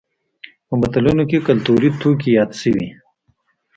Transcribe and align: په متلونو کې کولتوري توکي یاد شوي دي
په 0.67 0.73
متلونو 0.81 1.23
کې 1.29 1.43
کولتوري 1.45 1.89
توکي 1.99 2.29
یاد 2.37 2.51
شوي 2.61 2.85
دي 2.85 2.87